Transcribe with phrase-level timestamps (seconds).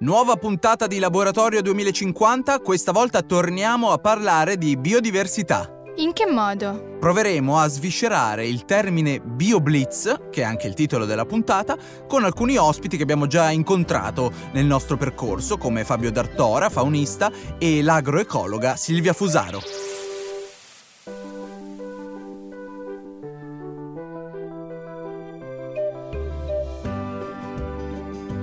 [0.00, 5.68] Nuova puntata di Laboratorio 2050, questa volta torniamo a parlare di biodiversità.
[5.96, 6.94] In che modo?
[7.00, 11.76] Proveremo a sviscerare il termine BioBlitz, che è anche il titolo della puntata,
[12.06, 17.82] con alcuni ospiti che abbiamo già incontrato nel nostro percorso, come Fabio D'Artora, faunista, e
[17.82, 19.60] l'agroecologa Silvia Fusaro.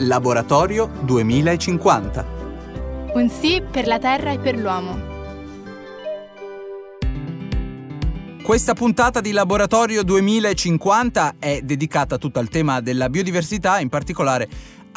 [0.05, 2.25] Laboratorio 2050.
[3.15, 5.13] Un sì per la Terra e per l'uomo.
[8.43, 14.47] Questa puntata di Laboratorio 2050 è dedicata tutta al tema della biodiversità, in particolare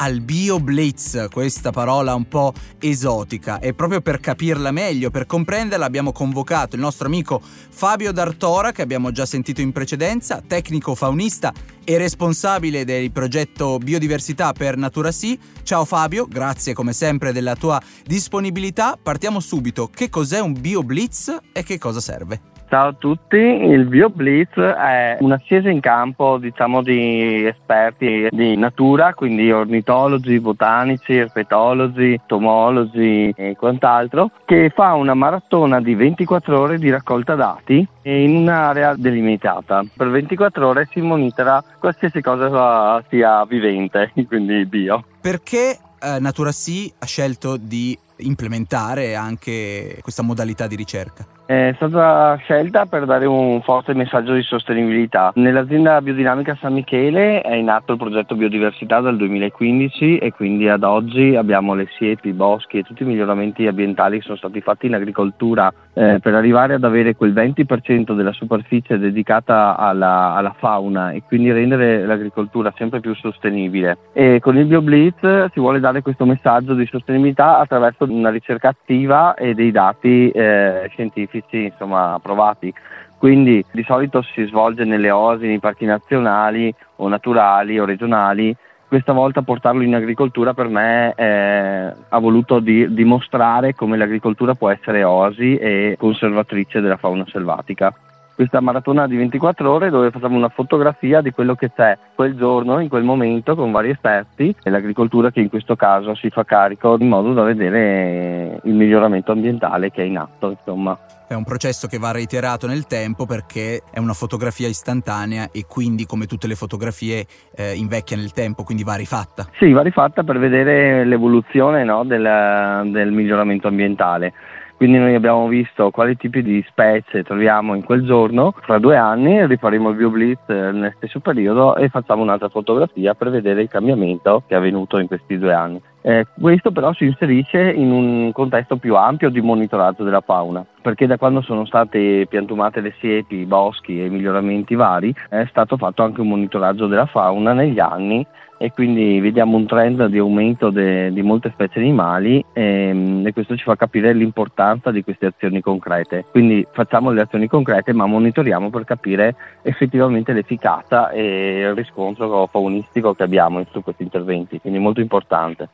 [0.01, 6.11] al BioBlitz, questa parola un po' esotica e proprio per capirla meglio, per comprenderla abbiamo
[6.11, 11.53] convocato il nostro amico Fabio D'Artora che abbiamo già sentito in precedenza, tecnico faunista
[11.83, 15.37] e responsabile del progetto Biodiversità per Natura Sì.
[15.63, 18.97] Ciao Fabio, grazie come sempre della tua disponibilità.
[19.01, 22.58] Partiamo subito, che cos'è un BioBlitz e che cosa serve?
[22.69, 29.51] Ciao a tutti, il BioBlitz è un'assiesa in campo diciamo, di esperti di natura, quindi
[29.51, 37.33] ornitologi, botanici, erpetologi, tomologi e quant'altro, che fa una maratona di 24 ore di raccolta
[37.33, 39.83] dati in un'area delimitata.
[39.91, 45.03] Per 24 ore si monitora qualsiasi cosa sia vivente, quindi bio.
[45.19, 51.38] Perché eh, Natura Sì ha scelto di implementare anche questa modalità di ricerca?
[51.49, 55.31] È stata scelta per dare un forte messaggio di sostenibilità.
[55.33, 60.83] Nell'azienda biodinamica San Michele è in atto il progetto Biodiversità dal 2015 e quindi ad
[60.83, 64.85] oggi abbiamo le siepi, i boschi e tutti i miglioramenti ambientali che sono stati fatti
[64.85, 71.11] in agricoltura eh, per arrivare ad avere quel 20% della superficie dedicata alla, alla, fauna
[71.11, 73.97] e quindi rendere l'agricoltura sempre più sostenibile.
[74.13, 79.33] E con il BioBlitz si vuole dare questo messaggio di sostenibilità attraverso una ricerca attiva
[79.33, 82.73] e dei dati eh, scientifici insomma, provati.
[83.17, 88.55] Quindi di solito si svolge nelle osi, nei parchi nazionali o naturali o regionali.
[88.89, 94.71] Questa volta portarlo in agricoltura per me eh, ha voluto di, dimostrare come l'agricoltura può
[94.71, 97.93] essere osi e conservatrice della fauna selvatica
[98.39, 102.79] questa maratona di 24 ore dove facciamo una fotografia di quello che c'è quel giorno,
[102.79, 106.95] in quel momento, con vari esperti e l'agricoltura che in questo caso si fa carico
[106.97, 110.51] in modo da vedere il miglioramento ambientale che è in atto.
[110.51, 110.97] Insomma.
[111.27, 116.05] È un processo che va reiterato nel tempo perché è una fotografia istantanea e quindi
[116.05, 119.47] come tutte le fotografie eh, invecchia nel tempo, quindi va rifatta.
[119.57, 124.31] Sì, va rifatta per vedere l'evoluzione no, del, del miglioramento ambientale.
[124.79, 129.45] Quindi noi abbiamo visto quali tipi di specie troviamo in quel giorno, fra due anni
[129.45, 134.53] rifaremo il BioBlitz nel stesso periodo e facciamo un'altra fotografia per vedere il cambiamento che
[134.53, 135.81] è avvenuto in questi due anni.
[136.01, 141.07] Eh, questo però si inserisce in un contesto più ampio di monitoraggio della fauna, perché
[141.07, 145.75] da quando sono state piantumate le siepi, i boschi e i miglioramenti vari è stato
[145.75, 148.25] fatto anche un monitoraggio della fauna negli anni
[148.61, 153.31] e quindi vediamo un trend di aumento de, di molte specie animali e, ehm, e,
[153.31, 156.25] questo ci fa capire l'importanza di queste azioni concrete.
[156.29, 163.13] Quindi facciamo le azioni concrete ma monitoriamo per capire effettivamente l'efficacia e il riscontro faunistico
[163.13, 165.69] che abbiamo su questi interventi, quindi molto importante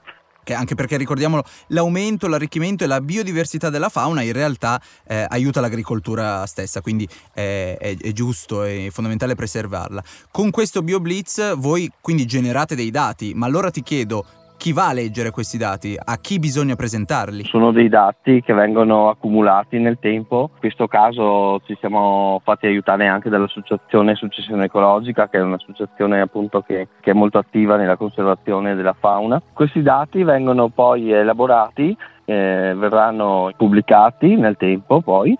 [0.54, 6.46] anche perché ricordiamolo, l'aumento, l'arricchimento e la biodiversità della fauna in realtà eh, aiuta l'agricoltura
[6.46, 10.04] stessa, quindi eh, è, è, giusto e fondamentale preservarla.
[10.32, 14.26] Con questo BioBlitz voi quindi generate dei dati, ma allora ti chiedo,
[14.58, 15.98] chi va a leggere questi dati?
[15.98, 17.44] A chi bisogna presentarli?
[17.46, 20.50] Sono dei dati che vengono accumulati nel tempo.
[20.54, 26.62] In questo caso ci siamo fatti aiutare anche dall'associazione Successione Ecologica, che è un'associazione appunto
[26.62, 29.42] che, che è molto attiva nella conservazione della fauna.
[29.54, 31.96] Questi dati vengono poi elaborati,
[32.26, 35.38] eh, verranno pubblicati nel tempo poi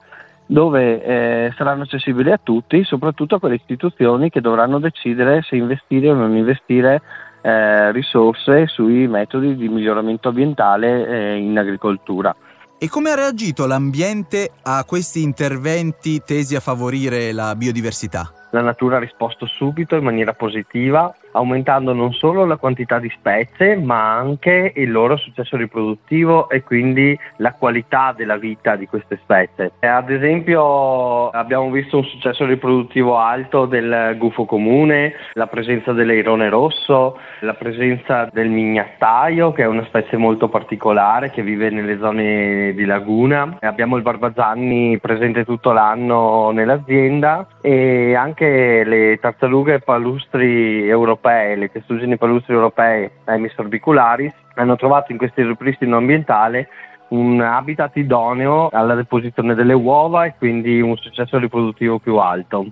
[0.48, 6.10] dove eh, saranno accessibili a tutti, soprattutto a quelle istituzioni che dovranno decidere se investire
[6.10, 7.02] o non investire
[7.46, 12.36] eh, risorse sui metodi di miglioramento ambientale eh, in agricoltura.
[12.80, 18.45] E come ha reagito l'ambiente a questi interventi tesi a favorire la biodiversità?
[18.56, 23.76] La natura ha risposto subito in maniera positiva, aumentando non solo la quantità di specie,
[23.76, 29.74] ma anche il loro successo riproduttivo e quindi la qualità della vita di queste specie.
[29.82, 37.18] Ad esempio abbiamo visto un successo riproduttivo alto del gufo comune, la presenza dell'eirone rosso,
[37.42, 42.86] la presenza del mignattaio, che è una specie molto particolare che vive nelle zone di
[42.86, 43.58] laguna.
[43.60, 48.44] Abbiamo il barbagianni presente tutto l'anno nell'azienda e anche
[48.84, 55.98] le tartarughe palustri europee le testuggini palustri europee Emis orbicularis, hanno trovato in questo ripristino
[55.98, 56.68] ambientale
[57.10, 62.66] un habitat idoneo alla deposizione delle uova e quindi un successo riproduttivo più alto.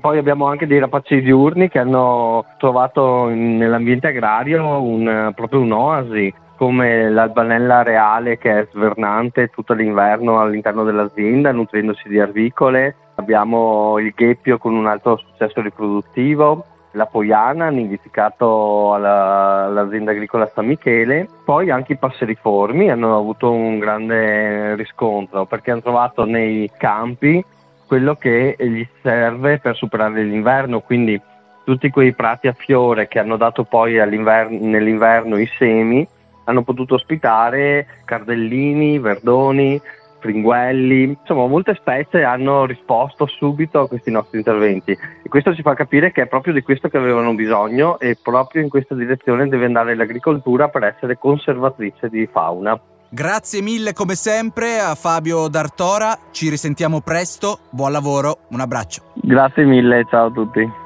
[0.00, 7.10] Poi abbiamo anche dei rapaci diurni che hanno trovato nell'ambiente agrario un, proprio un'oasi, come
[7.10, 12.96] l'albanella reale che è svernante tutto l'inverno all'interno dell'azienda nutriendosi di arvicole.
[13.16, 20.66] Abbiamo il gheppio con un alto successo riproduttivo, la Poiana, nidificato alla, all'azienda agricola San
[20.66, 21.28] Michele.
[21.44, 27.44] Poi anche i passeriformi hanno avuto un grande riscontro perché hanno trovato nei campi
[27.86, 31.20] quello che gli serve per superare l'inverno, quindi
[31.64, 36.06] tutti quei prati a fiore che hanno dato poi nell'inverno i semi
[36.44, 39.80] hanno potuto ospitare cardellini, verdoni,
[40.24, 45.74] fringuelli, insomma molte specie hanno risposto subito a questi nostri interventi e questo ci fa
[45.74, 49.66] capire che è proprio di questo che avevano bisogno e proprio in questa direzione deve
[49.66, 52.80] andare l'agricoltura per essere conservatrice di fauna.
[53.10, 59.02] Grazie mille come sempre a Fabio D'Artora, ci risentiamo presto, buon lavoro, un abbraccio.
[59.14, 60.82] Grazie mille, ciao a tutti.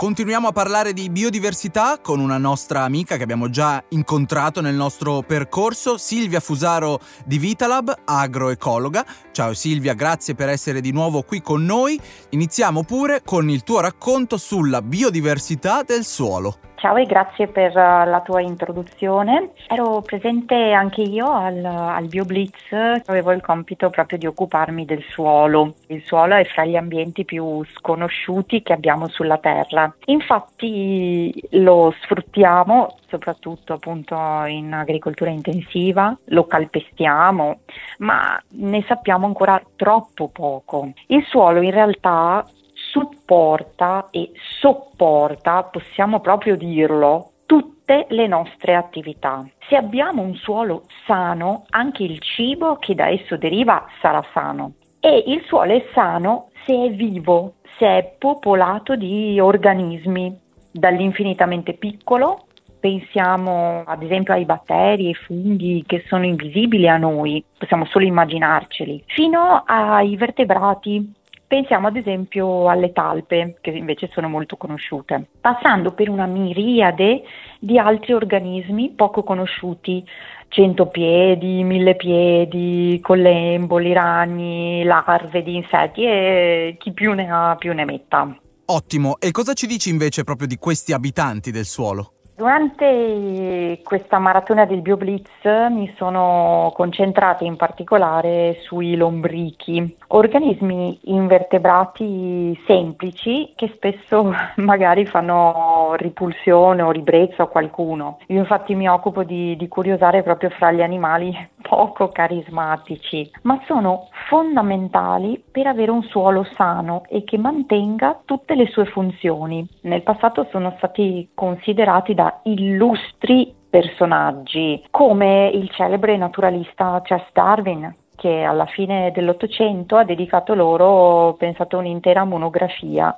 [0.00, 5.20] Continuiamo a parlare di biodiversità con una nostra amica che abbiamo già incontrato nel nostro
[5.20, 9.04] percorso, Silvia Fusaro di Vitalab, agroecologa.
[9.30, 12.00] Ciao Silvia, grazie per essere di nuovo qui con noi.
[12.30, 16.69] Iniziamo pure con il tuo racconto sulla biodiversità del suolo.
[16.80, 19.50] Ciao e grazie per uh, la tua introduzione.
[19.68, 22.72] Ero presente anche io al, al BioBlitz,
[23.04, 25.74] avevo il compito proprio di occuparmi del suolo.
[25.88, 29.94] Il suolo è fra gli ambienti più sconosciuti che abbiamo sulla Terra.
[30.06, 34.14] Infatti lo sfruttiamo soprattutto appunto
[34.46, 37.58] in agricoltura intensiva, lo calpestiamo,
[37.98, 40.92] ma ne sappiamo ancora troppo poco.
[41.08, 42.46] Il suolo in realtà
[42.90, 49.44] supporta e sopporta, possiamo proprio dirlo, tutte le nostre attività.
[49.68, 54.74] Se abbiamo un suolo sano, anche il cibo che da esso deriva sarà sano.
[55.00, 60.38] E il suolo è sano se è vivo, se è popolato di organismi,
[60.72, 62.44] dall'infinitamente piccolo,
[62.78, 69.04] pensiamo ad esempio ai batteri, ai funghi che sono invisibili a noi, possiamo solo immaginarceli,
[69.06, 71.12] fino ai vertebrati
[71.50, 77.22] Pensiamo ad esempio alle talpe, che invece sono molto conosciute, passando per una miriade
[77.58, 80.00] di altri organismi poco conosciuti,
[80.46, 88.32] centopiedi, millepiedi, collemboli, ragni, larve di insetti e chi più ne ha più ne metta.
[88.66, 92.19] Ottimo, e cosa ci dici invece proprio di questi abitanti del suolo?
[92.40, 103.52] Durante questa maratona del BioBlitz mi sono concentrata in particolare sui lombrichi, organismi invertebrati semplici
[103.54, 108.20] che spesso magari fanno ripulsione o ribrezzo a qualcuno.
[108.28, 114.08] Io infatti mi occupo di, di curiosare proprio fra gli animali poco carismatici, ma sono
[114.28, 119.66] fondamentali per avere un suolo sano e che mantenga tutte le sue funzioni.
[119.82, 128.42] Nel passato sono stati considerati da illustri personaggi, come il celebre naturalista Charles Darwin, che
[128.42, 133.16] alla fine dell'Ottocento ha dedicato loro, pensate, un'intera monografia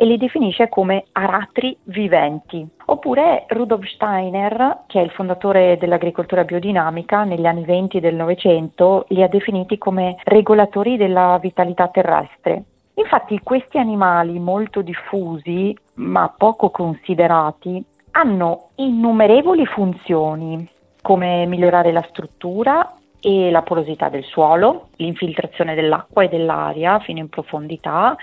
[0.00, 2.64] e li definisce come aratri viventi.
[2.84, 9.24] Oppure Rudolf Steiner, che è il fondatore dell'agricoltura biodinamica, negli anni 20 del Novecento li
[9.24, 12.62] ha definiti come regolatori della vitalità terrestre.
[12.94, 20.68] Infatti questi animali molto diffusi ma poco considerati hanno innumerevoli funzioni
[21.02, 27.28] come migliorare la struttura e la porosità del suolo, l'infiltrazione dell'acqua e dell'aria fino in
[27.28, 28.16] profondità,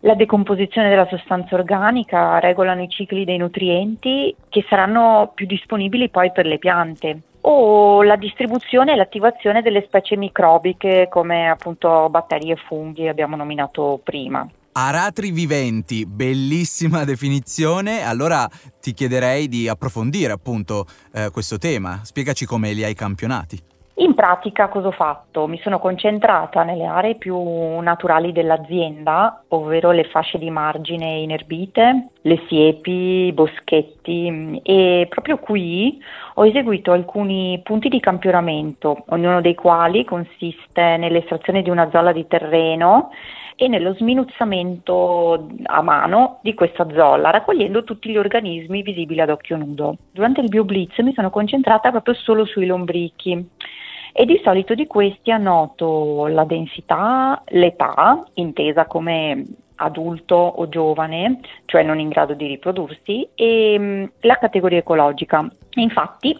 [0.00, 6.30] la decomposizione della sostanza organica, regolano i cicli dei nutrienti che saranno più disponibili poi
[6.32, 12.56] per le piante o la distribuzione e l'attivazione delle specie microbiche come appunto batteri e
[12.56, 14.46] funghi abbiamo nominato prima.
[14.72, 18.02] Aratri viventi, bellissima definizione.
[18.02, 18.48] Allora
[18.80, 22.00] ti chiederei di approfondire appunto eh, questo tema.
[22.04, 23.76] Spiegaci come li hai campionati.
[24.00, 25.48] In pratica cosa ho fatto?
[25.48, 27.36] Mi sono concentrata nelle aree più
[27.80, 36.00] naturali dell'azienda, ovvero le fasce di margine inerbite, le siepi, i boschetti e proprio qui
[36.34, 42.24] ho eseguito alcuni punti di campionamento, ognuno dei quali consiste nell'estrazione di una zolla di
[42.28, 43.10] terreno
[43.56, 49.56] e nello sminuzzamento a mano di questa zolla, raccogliendo tutti gli organismi visibili ad occhio
[49.56, 49.96] nudo.
[50.12, 53.44] Durante il BioBlitz mi sono concentrata proprio solo sui lombrichi
[54.18, 59.44] e di solito di questi annoto la densità, l'età, intesa come
[59.76, 65.48] adulto o giovane, cioè non in grado di riprodursi, e mm, la categoria ecologica.
[65.74, 66.36] Infatti,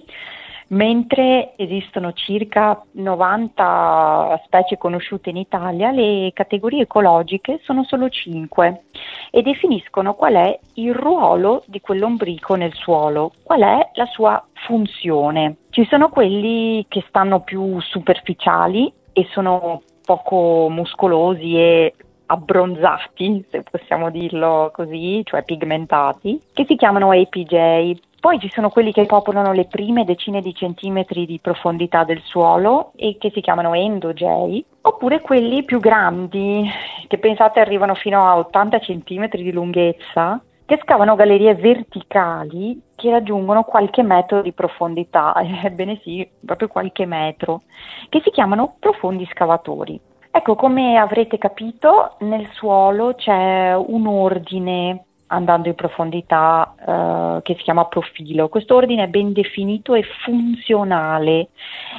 [0.69, 8.83] mentre esistono circa 90 specie conosciute in Italia, le categorie ecologiche sono solo 5
[9.31, 15.57] e definiscono qual è il ruolo di quell'ombrico nel suolo, qual è la sua funzione.
[15.71, 21.95] Ci sono quelli che stanno più superficiali e sono poco muscolosi e
[22.27, 28.01] abbronzati, se possiamo dirlo così, cioè pigmentati, che si chiamano APJ.
[28.21, 32.91] Poi ci sono quelli che popolano le prime decine di centimetri di profondità del suolo
[32.97, 36.69] e che si chiamano endogei, oppure quelli più grandi,
[37.07, 43.63] che pensate arrivano fino a 80 centimetri di lunghezza, che scavano gallerie verticali che raggiungono
[43.63, 45.33] qualche metro di profondità,
[45.63, 47.63] ebbene sì, proprio qualche metro,
[48.09, 49.99] che si chiamano profondi scavatori.
[50.31, 57.63] Ecco, come avrete capito, nel suolo c'è un ordine andando in profondità eh, che si
[57.63, 58.49] chiama profilo.
[58.49, 61.49] Questo ordine è ben definito e funzionale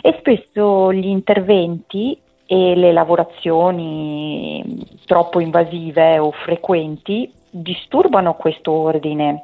[0.01, 9.43] e spesso gli interventi e le lavorazioni troppo invasive o frequenti disturbano questo ordine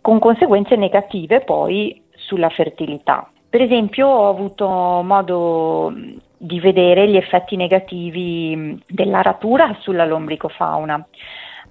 [0.00, 3.28] con conseguenze negative poi sulla fertilità.
[3.48, 5.92] Per esempio ho avuto modo
[6.36, 11.06] di vedere gli effetti negativi dell'aratura sulla lombricofauna,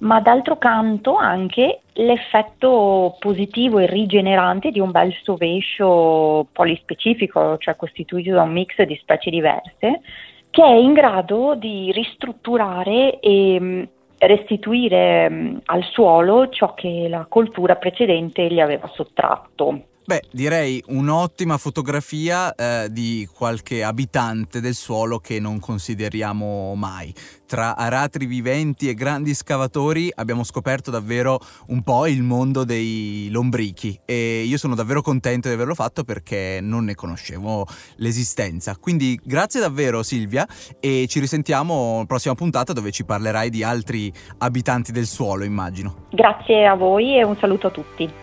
[0.03, 8.31] ma d'altro canto anche l'effetto positivo e rigenerante di un bel sovescio polispecifico, cioè costituito
[8.31, 10.01] da un mix di specie diverse,
[10.50, 18.48] che è in grado di ristrutturare e restituire al suolo ciò che la coltura precedente
[18.48, 19.81] gli aveva sottratto.
[20.05, 27.13] Beh, direi un'ottima fotografia eh, di qualche abitante del suolo che non consideriamo mai.
[27.48, 33.98] Tra aratri viventi e grandi scavatori abbiamo scoperto davvero un po' il mondo dei lombrichi
[34.03, 37.65] e io sono davvero contento di averlo fatto perché non ne conoscevo
[37.98, 38.75] l'esistenza.
[38.77, 40.45] Quindi grazie davvero Silvia
[40.81, 46.07] e ci risentiamo alla prossima puntata dove ci parlerai di altri abitanti del suolo, immagino.
[46.12, 48.23] Grazie a voi e un saluto a tutti.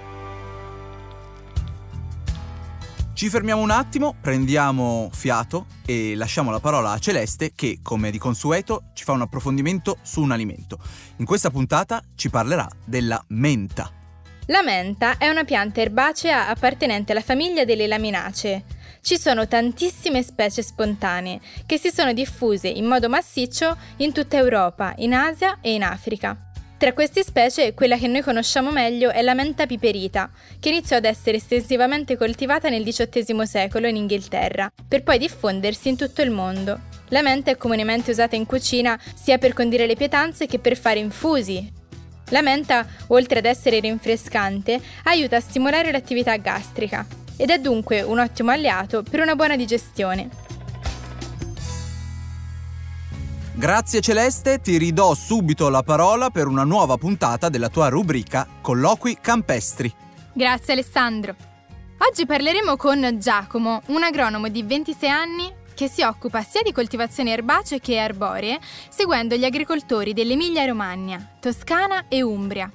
[3.20, 8.16] Ci fermiamo un attimo, prendiamo fiato e lasciamo la parola a Celeste che, come di
[8.16, 10.78] consueto, ci fa un approfondimento su un alimento.
[11.16, 13.92] In questa puntata ci parlerà della menta.
[14.46, 18.64] La menta è una pianta erbacea appartenente alla famiglia delle laminacee.
[19.02, 24.94] Ci sono tantissime specie spontanee che si sono diffuse in modo massiccio in tutta Europa,
[24.96, 26.49] in Asia e in Africa.
[26.80, 31.04] Tra queste specie, quella che noi conosciamo meglio è la menta piperita, che iniziò ad
[31.04, 36.80] essere estensivamente coltivata nel XVIII secolo in Inghilterra, per poi diffondersi in tutto il mondo.
[37.08, 41.00] La menta è comunemente usata in cucina sia per condire le pietanze che per fare
[41.00, 41.70] infusi.
[42.30, 47.06] La menta, oltre ad essere rinfrescante, aiuta a stimolare l'attività gastrica
[47.36, 50.49] ed è dunque un ottimo alleato per una buona digestione.
[53.52, 59.18] Grazie Celeste, ti ridò subito la parola per una nuova puntata della tua rubrica Colloqui
[59.20, 59.92] campestri.
[60.32, 61.34] Grazie Alessandro.
[61.98, 67.30] Oggi parleremo con Giacomo, un agronomo di 26 anni che si occupa sia di coltivazioni
[67.30, 72.70] erbacee che arboree, seguendo gli agricoltori dell'Emilia Romagna, Toscana e Umbria.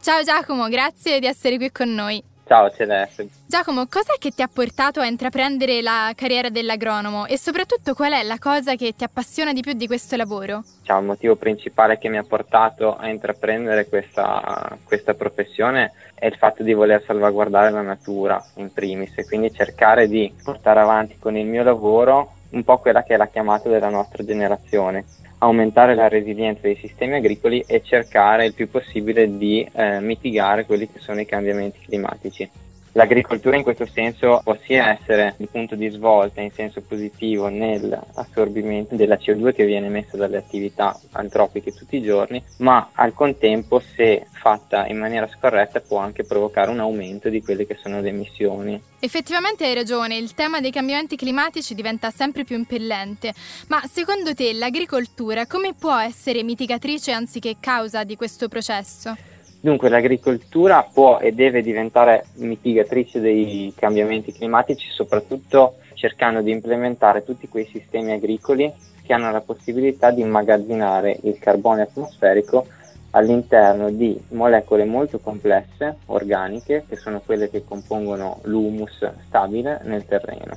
[0.00, 2.22] Ciao Giacomo, grazie di essere qui con noi.
[2.46, 3.26] Ciao Celeste.
[3.44, 8.22] Giacomo, cos'è che ti ha portato a intraprendere la carriera dell'agronomo e soprattutto qual è
[8.22, 10.62] la cosa che ti appassiona di più di questo lavoro?
[10.84, 16.36] Ciao, il motivo principale che mi ha portato a intraprendere questa, questa professione è il
[16.36, 21.36] fatto di voler salvaguardare la natura in primis e quindi cercare di portare avanti con
[21.36, 25.04] il mio lavoro un po' quella che è la chiamata della nostra generazione,
[25.38, 30.90] aumentare la resilienza dei sistemi agricoli e cercare il più possibile di eh, mitigare quelli
[30.90, 32.50] che sono i cambiamenti climatici.
[32.96, 38.96] L'agricoltura in questo senso può sia essere il punto di svolta in senso positivo nell'assorbimento
[38.96, 44.26] della CO2 che viene emessa dalle attività antropiche tutti i giorni, ma al contempo se
[44.32, 48.82] fatta in maniera scorretta può anche provocare un aumento di quelle che sono le emissioni.
[48.98, 53.34] Effettivamente hai ragione, il tema dei cambiamenti climatici diventa sempre più impellente,
[53.68, 59.34] ma secondo te l'agricoltura come può essere mitigatrice anziché causa di questo processo?
[59.60, 67.48] Dunque l'agricoltura può e deve diventare mitigatrice dei cambiamenti climatici, soprattutto cercando di implementare tutti
[67.48, 68.72] quei sistemi agricoli
[69.02, 72.66] che hanno la possibilità di immagazzinare il carbone atmosferico
[73.10, 80.56] all'interno di molecole molto complesse, organiche, che sono quelle che compongono l'humus stabile nel terreno.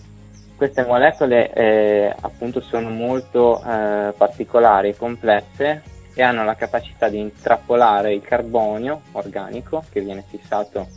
[0.58, 5.82] Queste molecole eh, appunto sono molto eh, particolari e complesse
[6.14, 10.88] e hanno la capacità di intrappolare il carbonio organico che viene fissato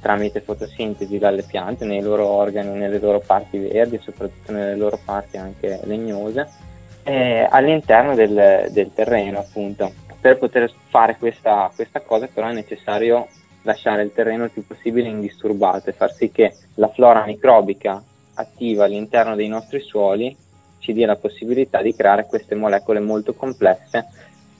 [0.00, 4.98] tramite fotosintesi dalle piante nei loro organi, nelle loro parti verdi e soprattutto nelle loro
[5.04, 6.48] parti anche legnose,
[7.48, 9.92] all'interno del, del, terreno appunto.
[10.20, 13.28] Per poter fare questa, questa cosa però è necessario
[13.62, 18.02] lasciare il terreno il più possibile indisturbato e far sì che la flora microbica
[18.34, 20.34] attiva all'interno dei nostri suoli
[20.78, 24.06] ci dia la possibilità di creare queste molecole molto complesse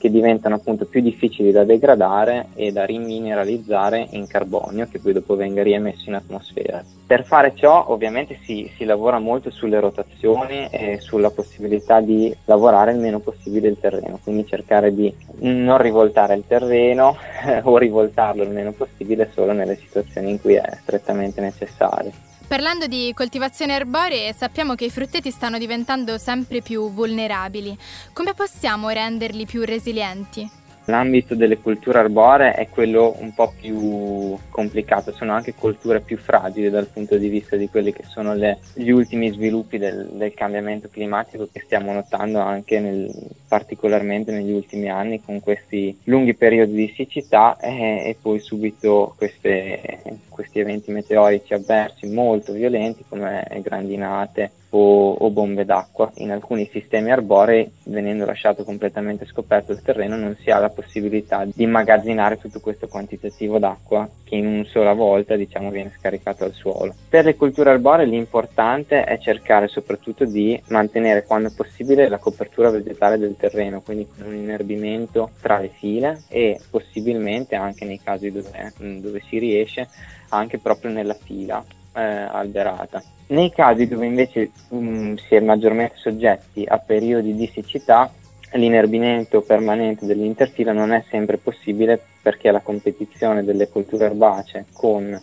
[0.00, 5.36] che diventano appunto più difficili da degradare e da rimineralizzare in carbonio che poi dopo
[5.36, 6.82] venga riemesso in atmosfera.
[7.06, 12.92] Per fare ciò ovviamente si, si, lavora molto sulle rotazioni e sulla possibilità di lavorare
[12.92, 17.16] il meno possibile il terreno, quindi cercare di non rivoltare il terreno
[17.62, 22.29] o rivoltarlo il meno possibile solo nelle situazioni in cui è strettamente necessario.
[22.50, 27.78] Parlando di coltivazione arboree, sappiamo che i frutteti stanno diventando sempre più vulnerabili.
[28.12, 30.59] Come possiamo renderli più resilienti?
[30.90, 36.68] L'ambito delle colture arboree è quello un po' più complicato, sono anche colture più fragili
[36.68, 40.88] dal punto di vista di quelli che sono le, gli ultimi sviluppi del, del, cambiamento
[40.90, 43.08] climatico che stiamo notando anche nel,
[43.46, 50.02] particolarmente negli ultimi anni con questi lunghi periodi di siccità e, e poi subito queste,
[50.28, 56.10] questi eventi meteorici avversi molto violenti come grandinate, o, o, bombe d'acqua.
[56.16, 61.44] In alcuni sistemi arborei, venendo lasciato completamente scoperto il terreno, non si ha la possibilità
[61.44, 66.52] di immagazzinare tutto questo quantitativo d'acqua che in una sola volta diciamo, viene scaricato al
[66.52, 66.94] suolo.
[67.08, 73.18] Per le colture arboree l'importante è cercare soprattutto di mantenere quando possibile la copertura vegetale
[73.18, 78.72] del terreno, quindi con un inerbimento tra le file e possibilmente anche nei casi dove,
[78.78, 79.88] dove si riesce
[80.28, 81.64] anche proprio nella fila
[82.00, 83.02] eh, alberata.
[83.28, 88.10] Nei casi dove invece um, si è maggiormente soggetti a periodi di siccità,
[88.52, 95.20] l'inerbimento permanente dell'interfila non è sempre possibile perché la competizione delle colture erbacee con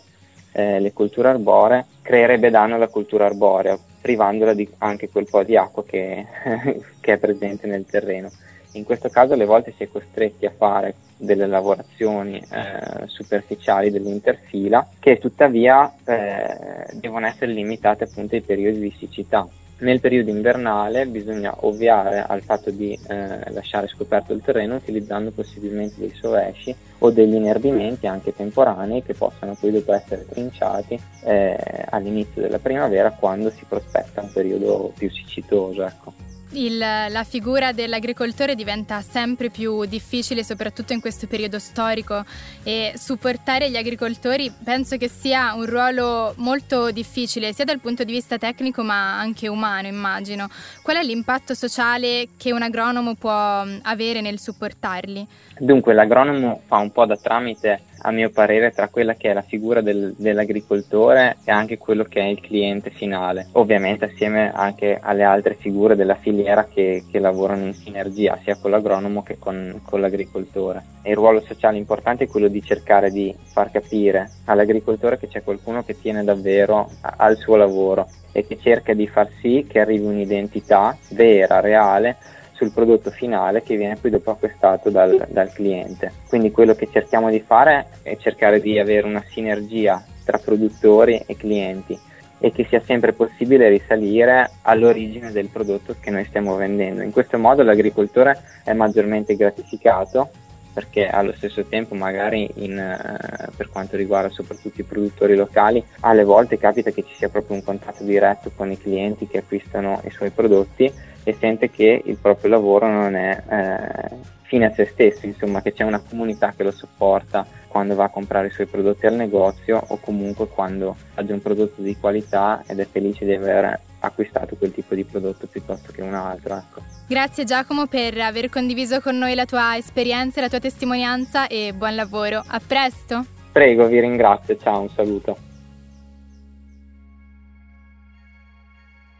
[0.52, 5.56] eh, le colture arboree creerebbe danno alla cultura arborea, privandola di anche quel po' di
[5.56, 6.24] acqua che,
[7.00, 8.30] che è presente nel terreno.
[8.72, 14.88] In questo caso alle volte si è costretti a fare delle lavorazioni eh, superficiali dell'interfila
[14.98, 19.46] che tuttavia eh, devono essere limitate appunto ai periodi di siccità.
[19.80, 26.00] Nel periodo invernale bisogna ovviare al fatto di eh, lasciare scoperto il terreno utilizzando possibilmente
[26.00, 31.56] dei sovesci o degli inerbimenti anche temporanei che possano poi dopo essere trinciati eh,
[31.90, 35.84] all'inizio della primavera quando si prospetta un periodo più siccitoso.
[35.84, 36.27] Ecco.
[36.52, 42.24] Il, la figura dell'agricoltore diventa sempre più difficile, soprattutto in questo periodo storico,
[42.62, 48.12] e supportare gli agricoltori penso che sia un ruolo molto difficile, sia dal punto di
[48.12, 50.48] vista tecnico ma anche umano, immagino.
[50.82, 55.26] Qual è l'impatto sociale che un agronomo può avere nel supportarli?
[55.58, 59.42] Dunque, l'agronomo fa un po' da tramite a mio parere, tra quella che è la
[59.42, 65.24] figura del, dell'agricoltore e anche quello che è il cliente finale, ovviamente assieme anche alle
[65.24, 70.00] altre figure della filiera che, che lavorano in sinergia sia con l'agronomo che con, con
[70.00, 70.82] l'agricoltore.
[71.02, 75.42] E il ruolo sociale importante è quello di cercare di far capire all'agricoltore che c'è
[75.42, 80.04] qualcuno che tiene davvero al suo lavoro e che cerca di far sì che arrivi
[80.04, 82.16] un'identità vera, reale,
[82.58, 86.12] sul prodotto finale che viene poi dopo acquistato dal, dal cliente.
[86.28, 91.36] Quindi quello che cerchiamo di fare è cercare di avere una sinergia tra produttori e
[91.36, 91.98] clienti
[92.40, 97.02] e che sia sempre possibile risalire all'origine del prodotto che noi stiamo vendendo.
[97.02, 100.30] In questo modo l'agricoltore è maggiormente gratificato
[100.78, 106.22] perché allo stesso tempo magari in, eh, per quanto riguarda soprattutto i produttori locali alle
[106.22, 110.10] volte capita che ci sia proprio un contatto diretto con i clienti che acquistano i
[110.10, 110.88] suoi prodotti
[111.24, 115.72] e sente che il proprio lavoro non è eh, fine a se stesso, insomma che
[115.72, 119.82] c'è una comunità che lo supporta quando va a comprare i suoi prodotti al negozio
[119.84, 124.72] o comunque quando ha un prodotto di qualità ed è felice di aver acquistato quel
[124.72, 126.56] tipo di prodotto piuttosto che un altro.
[126.56, 126.82] Ecco.
[127.06, 131.72] Grazie Giacomo per aver condiviso con noi la tua esperienza e la tua testimonianza e
[131.74, 132.42] buon lavoro.
[132.46, 133.24] A presto!
[133.50, 135.47] Prego, vi ringrazio, ciao, un saluto.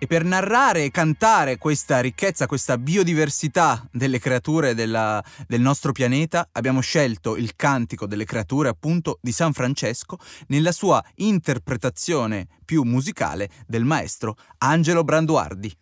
[0.00, 6.48] E per narrare e cantare questa ricchezza, questa biodiversità delle creature della, del nostro pianeta,
[6.52, 13.48] abbiamo scelto il cantico delle creature appunto di San Francesco nella sua interpretazione più musicale
[13.66, 15.76] del maestro Angelo Branduardi.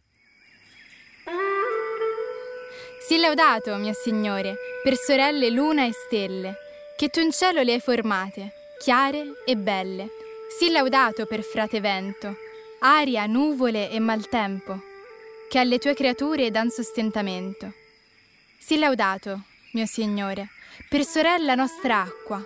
[3.07, 6.57] Sii laudato, mio Signore, per sorelle luna e stelle,
[6.97, 8.53] che tu in cielo le hai formate,
[8.83, 10.09] chiare e belle.
[10.59, 12.35] Sii laudato per frate vento,
[12.81, 14.81] aria, nuvole e maltempo,
[15.49, 17.73] che alle tue creature dan sostentamento.
[18.59, 20.49] Sii laudato, mio Signore,
[20.89, 22.43] per sorella nostra acqua.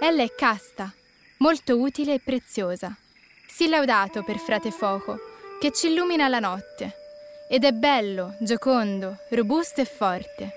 [0.00, 0.92] Ella è casta,
[1.38, 2.94] molto utile e preziosa.
[3.46, 5.18] Sii laudato per frate fuoco,
[5.60, 6.92] che ci illumina la notte,
[7.48, 10.52] ed è bello, giocondo, robusto e forte.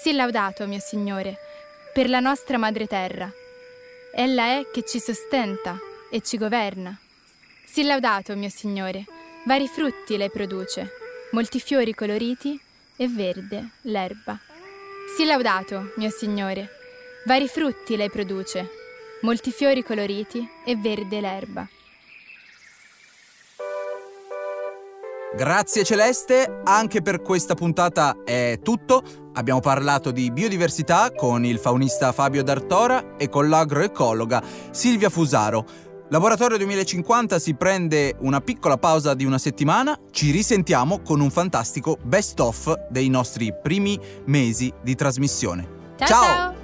[0.00, 1.36] Sii laudato, mio Signore,
[1.92, 3.30] per la nostra madre terra.
[4.14, 5.78] Ella è che ci sostenta
[6.10, 7.01] e ci governa.
[7.72, 9.06] Sii laudato, mio Signore,
[9.46, 10.90] vari frutti lei produce,
[11.30, 12.60] molti fiori coloriti
[12.98, 14.38] e verde l'erba.
[15.16, 16.68] Sii laudato, mio Signore,
[17.24, 18.68] vari frutti lei produce,
[19.22, 21.66] molti fiori coloriti e verde l'erba.
[25.34, 29.02] Grazie Celeste, anche per questa puntata è tutto.
[29.32, 35.91] Abbiamo parlato di biodiversità con il faunista Fabio D'Artora e con l'agroecologa Silvia Fusaro.
[36.12, 41.96] Laboratorio 2050 si prende una piccola pausa di una settimana, ci risentiamo con un fantastico
[42.02, 45.66] best of dei nostri primi mesi di trasmissione.
[45.96, 46.06] ciao!
[46.06, 46.22] ciao.
[46.22, 46.61] ciao.